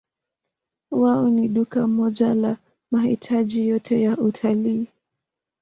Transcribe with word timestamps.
Wao 0.91 1.29
ni 1.29 1.47
duka 1.47 1.87
moja 1.87 2.33
la 2.33 2.57
mahitaji 2.91 3.67
yote 3.67 4.01
ya 4.01 4.17
utalii. 4.17 4.87